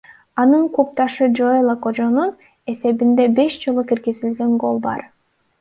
Анын 0.43 0.63
клубдашы 0.77 1.27
Жоэла 1.39 1.75
Кожонун 1.83 2.31
эсебинде 2.73 3.25
беш 3.41 3.61
жолу 3.65 3.87
киргизилген 3.93 4.59
гол 4.65 4.83
бар. 4.89 4.99